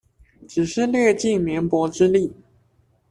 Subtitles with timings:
[0.47, 2.33] 只是略盡棉薄之力